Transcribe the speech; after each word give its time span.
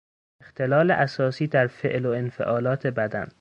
اختلال 0.41 0.91
اساسی 0.91 1.47
در 1.47 1.67
فعل 1.67 2.05
و 2.05 2.09
انفعالات 2.11 2.87
بدن 2.87 3.27